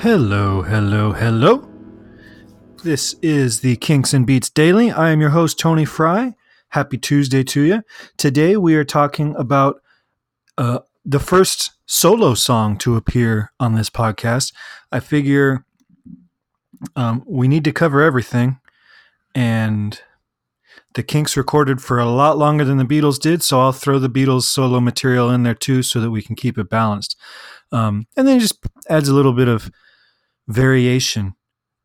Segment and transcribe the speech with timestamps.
[0.00, 1.68] Hello, hello, hello.
[2.82, 4.90] This is the Kinks and Beats Daily.
[4.90, 6.36] I am your host, Tony Fry.
[6.70, 7.82] Happy Tuesday to you.
[8.16, 9.82] Today we are talking about
[10.56, 14.54] uh, the first solo song to appear on this podcast.
[14.90, 15.66] I figure
[16.96, 18.58] um, we need to cover everything,
[19.34, 20.00] and
[20.94, 24.08] the Kinks recorded for a lot longer than the Beatles did, so I'll throw the
[24.08, 27.18] Beatles solo material in there too so that we can keep it balanced.
[27.70, 29.70] Um, and then it just adds a little bit of
[30.50, 31.34] variation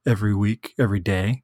[0.07, 1.43] every week, every day.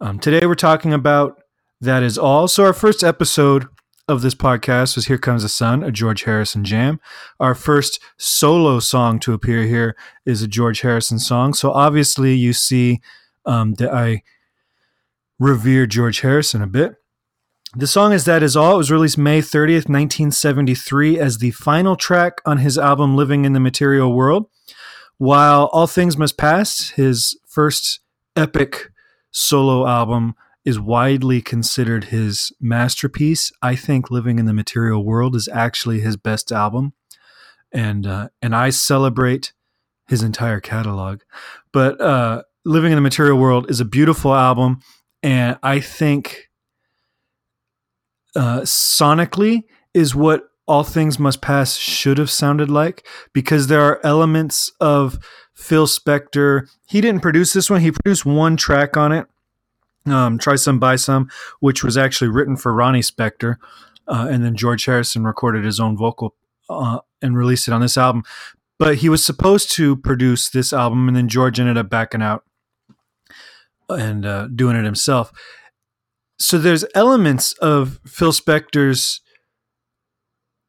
[0.00, 1.40] Um, today we're talking about
[1.80, 2.48] That Is All.
[2.48, 3.66] So, our first episode
[4.06, 7.00] of this podcast was Here Comes the Sun, a George Harrison jam.
[7.38, 9.96] Our first solo song to appear here
[10.26, 11.54] is a George Harrison song.
[11.54, 13.00] So, obviously, you see
[13.46, 14.22] um, that I
[15.38, 16.96] revere George Harrison a bit.
[17.74, 18.74] The song is That Is All.
[18.74, 23.54] It was released May 30th, 1973, as the final track on his album Living in
[23.54, 24.46] the Material World.
[25.20, 28.00] While All Things Must Pass, his first
[28.36, 28.90] epic
[29.30, 33.52] solo album, is widely considered his masterpiece.
[33.60, 36.94] I think Living in the Material World is actually his best album,
[37.70, 39.52] and uh, and I celebrate
[40.08, 41.20] his entire catalog.
[41.70, 44.80] But uh, Living in the Material World is a beautiful album,
[45.22, 46.48] and I think
[48.34, 53.98] uh, sonically is what all Things Must Pass should have sounded like because there are
[54.06, 55.18] elements of
[55.52, 56.68] Phil Spector.
[56.86, 59.26] He didn't produce this one, he produced one track on it,
[60.06, 63.56] um, Try Some, Buy Some, which was actually written for Ronnie Spector.
[64.06, 66.36] Uh, and then George Harrison recorded his own vocal
[66.68, 68.22] uh, and released it on this album.
[68.78, 72.44] But he was supposed to produce this album, and then George ended up backing out
[73.88, 75.32] and uh, doing it himself.
[76.38, 79.20] So there's elements of Phil Spector's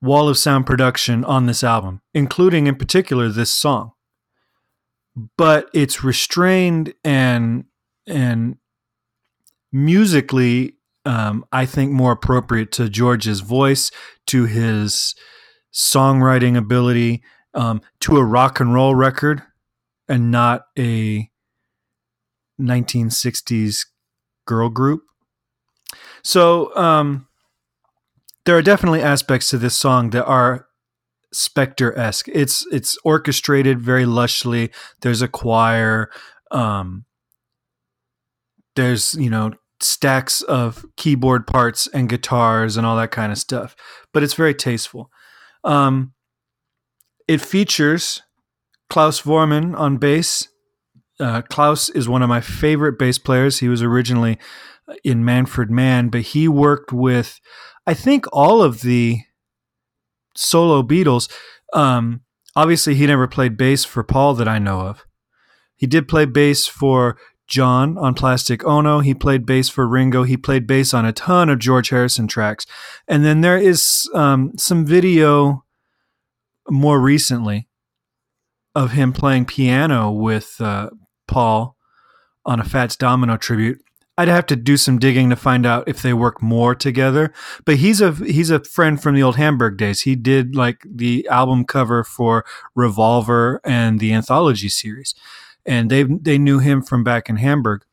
[0.01, 3.91] wall of sound production on this album, including in particular this song.
[5.37, 7.65] But it's restrained and
[8.07, 8.57] and
[9.71, 10.75] musically,
[11.05, 13.91] um, I think more appropriate to George's voice,
[14.27, 15.15] to his
[15.73, 17.23] songwriting ability,
[17.53, 19.43] um, to a rock and roll record,
[20.07, 21.29] and not a
[22.59, 23.85] 1960s
[24.45, 25.03] girl group.
[26.23, 27.27] So um,
[28.45, 30.67] there are definitely aspects to this song that are
[31.33, 32.27] Spector esque.
[32.27, 34.73] It's it's orchestrated very lushly.
[35.01, 36.11] There's a choir.
[36.51, 37.05] Um,
[38.75, 43.75] there's you know stacks of keyboard parts and guitars and all that kind of stuff,
[44.13, 45.09] but it's very tasteful.
[45.63, 46.13] Um,
[47.27, 48.21] it features
[48.89, 50.49] Klaus Voormann on bass.
[51.21, 53.59] Uh, Klaus is one of my favorite bass players.
[53.59, 54.39] He was originally
[55.03, 57.39] in Manfred Mann, but he worked with
[57.87, 59.19] I think all of the
[60.35, 61.31] solo Beatles.
[61.73, 62.21] Um,
[62.55, 65.05] obviously, he never played bass for Paul that I know of.
[65.75, 67.17] He did play bass for
[67.47, 68.99] John on Plastic Ono.
[68.99, 70.23] He played bass for Ringo.
[70.23, 72.65] He played bass on a ton of George Harrison tracks.
[73.07, 75.65] And then there is um, some video
[76.69, 77.67] more recently
[78.75, 80.91] of him playing piano with uh,
[81.31, 81.75] Paul
[82.45, 83.83] on a Fats Domino tribute.
[84.17, 87.33] I'd have to do some digging to find out if they work more together.
[87.65, 90.01] But he's a he's a friend from the old Hamburg days.
[90.01, 95.15] He did like the album cover for Revolver and the anthology series,
[95.65, 97.83] and they they knew him from back in Hamburg.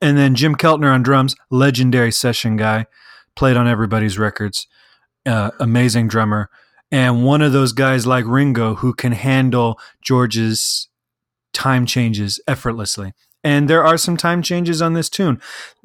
[0.00, 2.86] And then Jim Keltner on drums, legendary session guy,
[3.36, 4.66] played on everybody's records,
[5.26, 6.48] uh, amazing drummer,
[6.90, 10.88] and one of those guys like Ringo who can handle George's
[11.52, 13.12] time changes effortlessly
[13.42, 15.40] and there are some time changes on this tune.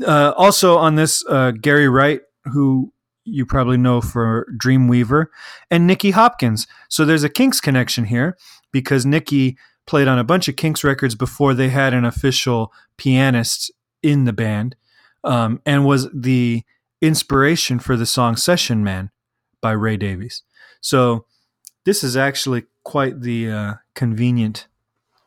[0.05, 2.91] Uh, also on this, uh, Gary Wright, who
[3.23, 5.27] you probably know for Dreamweaver,
[5.71, 6.67] and Nicky Hopkins.
[6.89, 8.37] So there's a Kinks connection here
[8.71, 13.71] because Nicky played on a bunch of Kinks records before they had an official pianist
[14.03, 14.75] in the band,
[15.23, 16.63] um, and was the
[17.01, 19.09] inspiration for the song "Session Man"
[19.61, 20.43] by Ray Davies.
[20.81, 21.25] So
[21.85, 24.67] this is actually quite the uh, convenient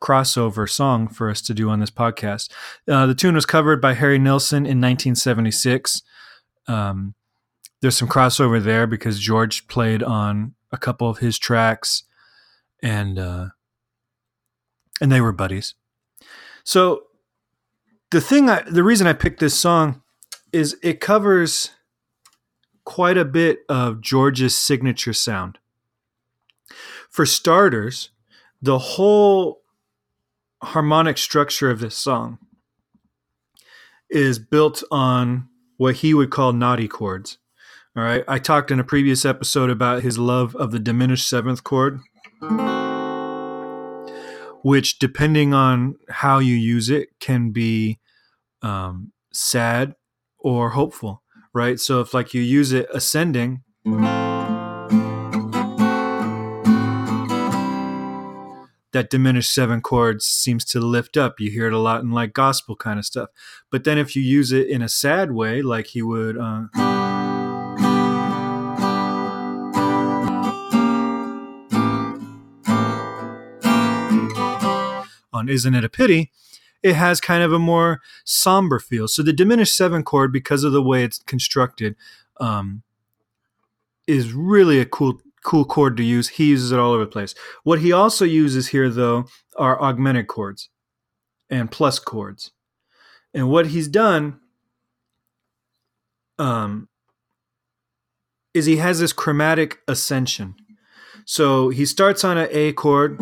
[0.00, 2.50] crossover song for us to do on this podcast.
[2.86, 6.02] Uh, the tune was covered by Harry Nilsson in 1976.
[6.66, 7.14] Um,
[7.80, 12.04] there's some crossover there because George played on a couple of his tracks,
[12.82, 13.48] and uh,
[15.00, 15.74] and they were buddies.
[16.64, 17.04] So
[18.10, 20.02] the thing, I, the reason I picked this song
[20.52, 21.70] is it covers
[22.84, 25.58] quite a bit of George's signature sound.
[27.10, 28.10] For starters,
[28.60, 29.62] the whole
[30.62, 32.38] harmonic structure of this song
[34.10, 37.38] is built on what he would call naughty chords.
[37.96, 38.24] All right.
[38.28, 42.00] I talked in a previous episode about his love of the diminished seventh chord.
[44.62, 47.98] which, depending on how you use it, can be
[48.62, 49.94] um, sad
[50.38, 51.22] or hopeful,
[51.54, 51.78] right?
[51.78, 53.62] So if like you use it ascending,
[58.92, 61.40] that diminished seven chords seems to lift up.
[61.40, 63.30] You hear it a lot in like gospel kind of stuff.
[63.70, 66.38] But then if you use it in a sad way, like he would.
[66.38, 66.68] Uh,
[75.32, 76.30] on Isn't It a Pity?
[76.82, 79.08] It has kind of a more somber feel.
[79.08, 81.96] So the diminished seven chord, because of the way it's constructed,
[82.40, 82.82] um,
[84.06, 86.28] is really a cool cool chord to use.
[86.28, 87.34] He uses it all over the place.
[87.64, 89.26] What he also uses here, though,
[89.56, 90.68] are augmented chords
[91.50, 92.52] and plus chords.
[93.34, 94.40] And what he's done
[96.38, 96.88] um,
[98.54, 100.54] is he has this chromatic ascension.
[101.24, 103.20] So he starts on an A chord,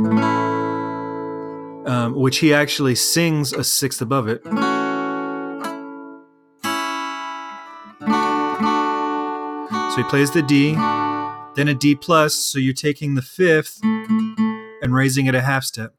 [1.89, 4.43] um, which he actually sings a sixth above it.
[9.91, 10.75] So he plays the D,
[11.57, 15.95] then a D plus, so you're taking the fifth and raising it a half step.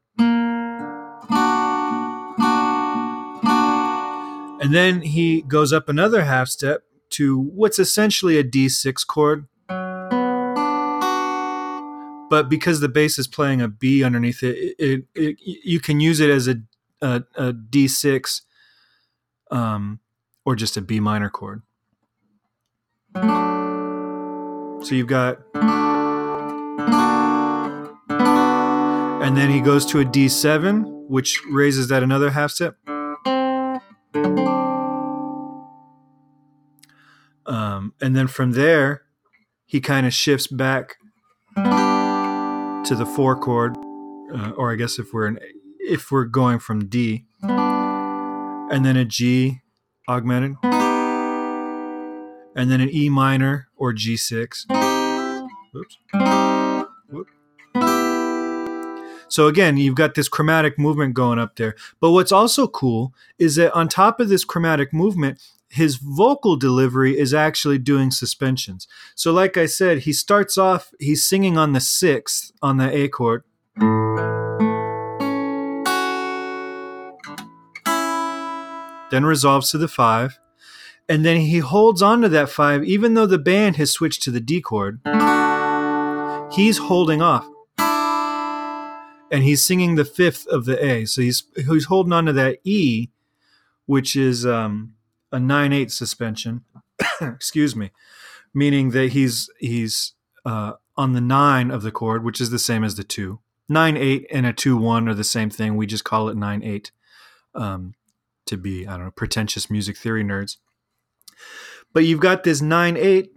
[4.60, 9.46] And then he goes up another half step to what's essentially a D6 chord.
[12.30, 16.00] But because the bass is playing a B underneath it, it, it, it you can
[16.00, 16.56] use it as a,
[17.00, 18.42] a, a D6
[19.50, 20.00] um,
[20.44, 21.62] or just a B minor chord.
[24.82, 25.38] So you've got.
[29.20, 32.76] And then he goes to a D7, which raises that another half step.
[37.44, 39.02] Um, and then from there,
[39.66, 40.96] he kind of shifts back
[41.56, 43.76] to the four chord,
[44.34, 45.38] uh, or I guess if we're in,
[45.80, 49.60] if we're going from D, and then a G
[50.08, 50.56] augmented
[52.58, 54.66] and then an E minor or G6.
[55.76, 55.96] Oops.
[59.28, 61.76] So again, you've got this chromatic movement going up there.
[62.00, 67.16] But what's also cool is that on top of this chromatic movement, his vocal delivery
[67.16, 68.88] is actually doing suspensions.
[69.14, 73.08] So, like I said, he starts off, he's singing on the sixth on the A
[73.08, 73.44] chord.
[79.10, 80.40] Then resolves to the five
[81.08, 84.30] and then he holds on to that five, even though the band has switched to
[84.30, 85.00] the D chord.
[86.52, 87.48] He's holding off,
[89.30, 91.06] and he's singing the fifth of the A.
[91.06, 93.08] So he's he's holding on to that E,
[93.86, 94.94] which is um,
[95.32, 96.64] a nine eight suspension.
[97.20, 97.90] Excuse me,
[98.52, 100.12] meaning that he's he's
[100.44, 103.40] uh, on the nine of the chord, which is the same as the two.
[103.68, 105.76] Nine eight and a two one are the same thing.
[105.76, 106.90] We just call it nine eight.
[107.54, 107.94] Um,
[108.46, 110.56] to be I don't know pretentious music theory nerds.
[111.92, 113.30] But you've got this 9 8.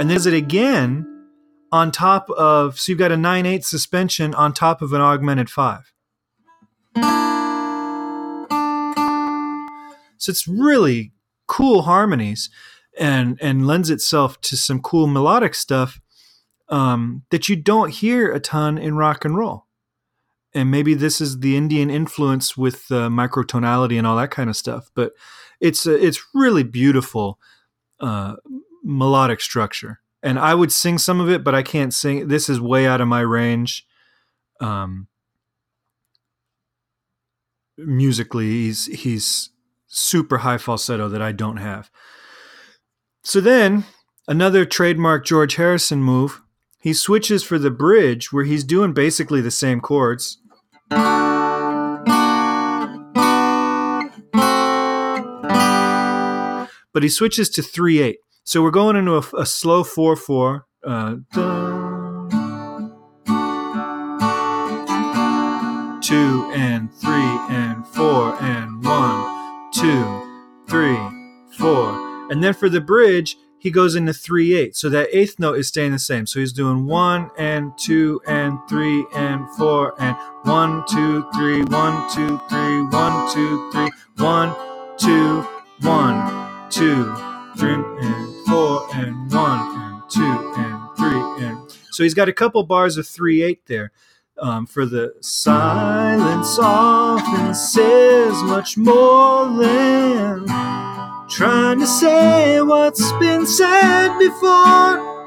[0.00, 1.06] And then is it again
[1.72, 5.50] on top of, so you've got a 9 8 suspension on top of an augmented
[5.50, 5.92] 5.
[10.18, 11.12] So it's really
[11.46, 12.50] cool harmonies
[12.98, 16.00] and and lends itself to some cool melodic stuff
[16.68, 19.66] um, that you don't hear a ton in rock and roll.
[20.54, 24.56] And maybe this is the Indian influence with uh, microtonality and all that kind of
[24.56, 24.90] stuff.
[24.94, 25.12] But
[25.60, 27.38] it's a, it's really beautiful
[28.00, 28.36] uh,
[28.82, 30.00] melodic structure.
[30.22, 32.28] And I would sing some of it, but I can't sing.
[32.28, 33.86] This is way out of my range.
[34.60, 35.06] Um,
[37.76, 39.50] musically, he's he's
[39.86, 41.90] super high falsetto that I don't have.
[43.22, 43.84] So then
[44.26, 46.42] another trademark George Harrison move
[46.80, 50.38] he switches for the bridge where he's doing basically the same chords.
[56.92, 58.18] But he switches to 3 8.
[58.44, 60.64] So we're going into a, a slow 4 4.
[60.86, 61.16] Uh,
[66.08, 70.96] two and three and four and one, two, three,
[71.58, 71.90] four.
[72.30, 74.76] And then for the bridge, he goes into 3 8.
[74.76, 76.26] So that eighth note is staying the same.
[76.26, 82.14] So he's doing 1 and 2 and 3 and 4 and 1, 2, 3, 1,
[82.14, 84.54] 2, 3, 1, 2, 3, 1,
[84.98, 85.46] 2,
[85.80, 87.14] 1, 2,
[87.56, 91.70] 3 and 4 and 1 and 2 and 3 and.
[91.90, 93.92] So he's got a couple bars of 3 8 there.
[94.40, 100.46] Um, for the silence often says much more than
[101.28, 105.18] trying to say what's been said before.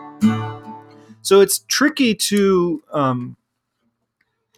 [1.22, 3.38] So it's tricky to um,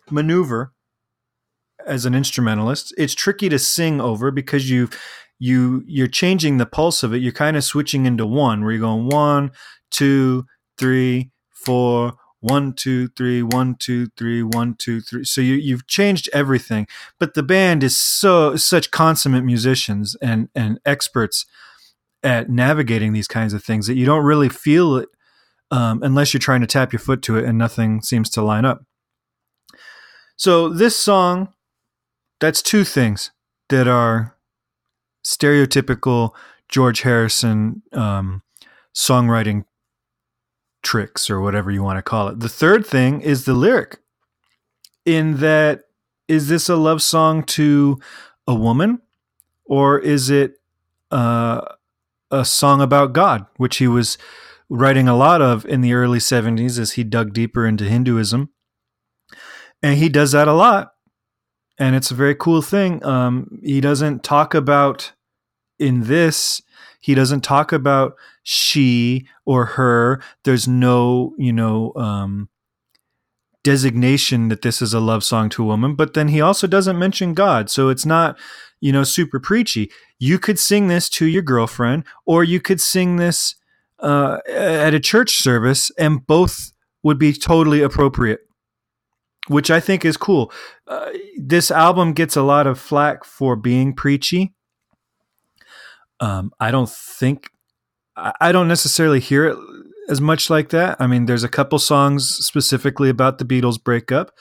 [0.10, 0.72] maneuver
[1.86, 2.94] as an instrumentalist.
[2.98, 4.90] It's tricky to sing over because you
[5.40, 7.22] you you're changing the pulse of it.
[7.22, 9.52] You're kind of switching into one where you're going one,
[9.92, 10.46] two,
[10.78, 15.24] three, four, one, two, three, one, two, three, one, two, three.
[15.24, 16.88] So you you've changed everything.
[17.20, 21.46] But the band is so such consummate musicians and and experts
[22.22, 25.10] at navigating these kinds of things that you don't really feel it
[25.72, 28.66] um, unless you're trying to tap your foot to it and nothing seems to line
[28.66, 28.86] up.
[30.36, 31.54] So this song,
[32.40, 33.32] that's two things
[33.70, 34.36] that are
[35.26, 36.32] stereotypical
[36.70, 38.42] George Harrison um,
[38.96, 39.66] songwriting
[40.84, 42.40] tricks or whatever you want to call it.
[42.40, 44.00] The third thing is the lyric.
[45.06, 45.82] In that,
[46.28, 48.00] is this a love song to
[48.48, 49.02] a woman,
[49.66, 50.56] or is it
[51.12, 51.62] uh,
[52.32, 54.18] a song about God, which he was
[54.70, 58.50] writing a lot of in the early 70s as he dug deeper into Hinduism?
[59.82, 60.94] And he does that a lot.
[61.78, 63.04] And it's a very cool thing.
[63.04, 65.12] Um, he doesn't talk about
[65.80, 66.62] in this,
[67.04, 70.24] he doesn't talk about she or her.
[70.46, 72.48] There's no, you know, um,
[73.62, 76.98] designation that this is a love song to a woman, but then he also doesn't
[76.98, 77.70] mention God.
[77.70, 78.40] So it's not,
[78.80, 79.92] you know, super preachy.
[80.18, 83.56] You could sing this to your girlfriend, or you could sing this
[84.00, 86.72] uh, at a church service, and both
[87.04, 88.40] would be totally appropriate,
[89.50, 90.54] which I think is cool.
[90.88, 94.54] Uh, this album gets a lot of flack for being preachy.
[96.24, 97.50] Um, I don't think
[98.16, 99.58] I don't necessarily hear it
[100.08, 100.96] as much like that.
[101.02, 104.32] I mean, there's a couple songs specifically about the Beatles breakup.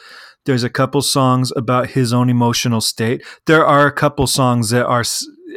[0.44, 3.24] There's a couple songs about his own emotional state.
[3.46, 5.02] There are a couple songs that are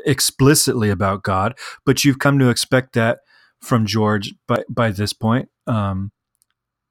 [0.06, 1.54] explicitly about God,
[1.86, 3.20] but you've come to expect that
[3.62, 5.50] from George by by this point.
[5.68, 6.12] Um,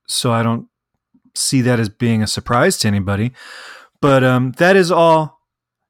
[0.07, 0.69] so I don't
[1.35, 3.33] see that as being a surprise to anybody.
[4.01, 5.41] But um, that is all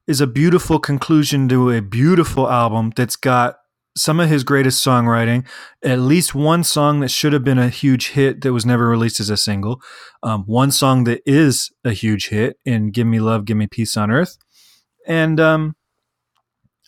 [0.07, 3.57] is a beautiful conclusion to a beautiful album that's got
[3.97, 5.47] some of his greatest songwriting,
[5.83, 9.21] at least one song that should have been a huge hit that was never released
[9.21, 9.81] as a single,
[10.23, 13.97] um, one song that is a huge hit in "Give Me Love, Give Me Peace
[13.97, 14.37] on Earth,"
[15.07, 15.77] and um,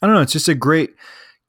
[0.02, 0.90] I don't know, it's just a great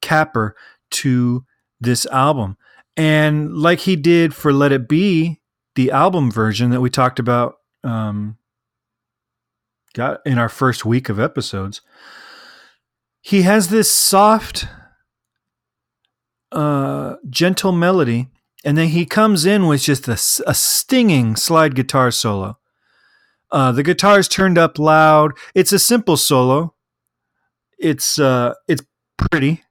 [0.00, 0.56] capper
[0.90, 1.44] to
[1.80, 2.56] this album.
[2.96, 5.40] And like he did for "Let It Be,"
[5.74, 8.37] the album version that we talked about, um,
[9.98, 11.80] got in our first week of episodes,
[13.20, 14.66] he has this soft
[16.52, 18.28] uh, gentle melody,
[18.64, 20.12] and then he comes in with just a,
[20.48, 22.58] a stinging slide guitar solo.
[23.50, 25.32] Uh, the guitar's turned up loud.
[25.54, 26.74] It's a simple solo.
[27.78, 28.84] It's uh, it's
[29.16, 29.64] pretty,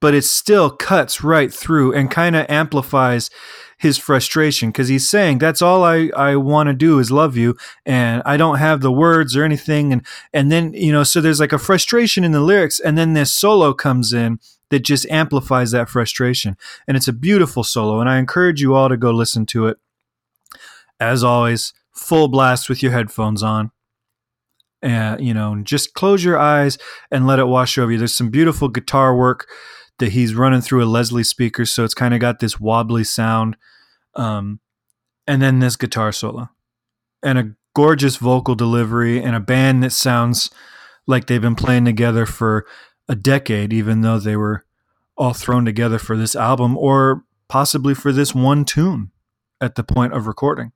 [0.00, 3.30] but it still cuts right through and kind of amplifies
[3.78, 7.56] his frustration because he's saying that's all I, I want to do is love you
[7.84, 11.40] and I don't have the words or anything and and then you know so there's
[11.40, 14.38] like a frustration in the lyrics and then this solo comes in
[14.70, 16.56] that just amplifies that frustration.
[16.86, 19.78] And it's a beautiful solo, and I encourage you all to go listen to it.
[20.98, 23.70] As always, full blast with your headphones on.
[24.82, 26.78] And, you know, just close your eyes
[27.10, 27.98] and let it wash over you.
[27.98, 29.46] There's some beautiful guitar work
[29.98, 33.56] that he's running through a Leslie speaker, so it's kind of got this wobbly sound.
[34.14, 34.60] Um,
[35.26, 36.48] and then this guitar solo,
[37.22, 40.50] and a gorgeous vocal delivery, and a band that sounds
[41.06, 42.66] like they've been playing together for
[43.08, 44.64] a decade, even though they were
[45.16, 49.10] all thrown together for this album or possibly for this one tune
[49.60, 50.72] at the point of recording.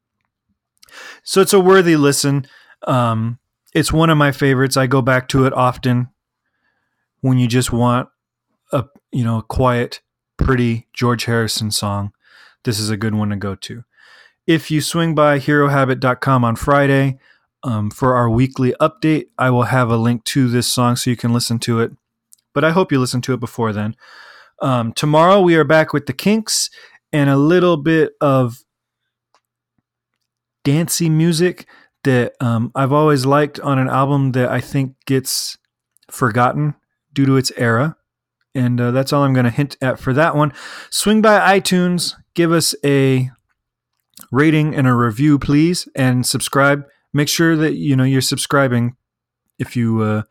[1.23, 2.47] So it's a worthy listen.
[2.87, 3.39] Um,
[3.75, 4.77] it's one of my favorites.
[4.77, 6.09] I go back to it often
[7.21, 8.09] when you just want
[8.73, 10.01] a you know a quiet,
[10.37, 12.13] pretty George Harrison song.
[12.65, 13.85] This is a good one to go to.
[14.47, 17.19] If you swing by herohabit.com on Friday
[17.63, 21.17] um, for our weekly update, I will have a link to this song so you
[21.17, 21.93] can listen to it
[22.53, 23.97] but I hope you listen to it before then.
[24.61, 26.71] Um, tomorrow we are back with the Kinks
[27.13, 28.59] and a little bit of
[30.65, 31.67] dancey music
[32.05, 35.57] that um, I've always liked on an album that I think gets
[36.11, 36.75] forgotten
[37.13, 37.97] due to its era.
[38.55, 40.53] And uh, that's all I'm going to hint at for that one.
[40.91, 43.31] Swing by iTunes, give us a
[44.33, 46.85] rating and a review, please, and subscribe.
[47.13, 48.97] Make sure that you know you're subscribing
[49.59, 50.23] if you uh,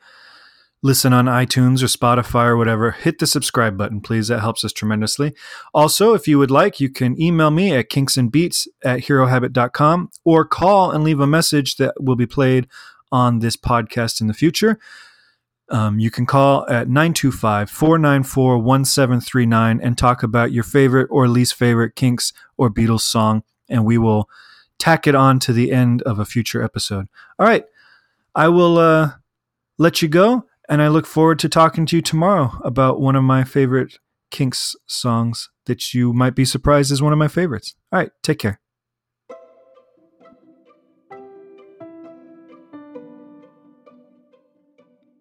[0.81, 4.29] listen on iTunes or Spotify or whatever, hit the subscribe button, please.
[4.29, 5.33] That helps us tremendously.
[5.73, 10.91] Also, if you would like, you can email me at kinksandbeats at herohabit.com or call
[10.91, 12.67] and leave a message that will be played
[13.11, 14.79] on this podcast in the future.
[15.69, 21.53] Um, you can call at 925 494 1739 and talk about your favorite or least
[21.53, 24.29] favorite Kinks or Beatles song, and we will
[24.79, 27.07] tack it on to the end of a future episode.
[27.37, 27.65] All right.
[28.33, 29.11] I will uh,
[29.77, 33.23] let you go, and I look forward to talking to you tomorrow about one of
[33.23, 33.97] my favorite
[34.31, 37.75] Kinks songs that you might be surprised is one of my favorites.
[37.91, 38.11] All right.
[38.23, 38.59] Take care.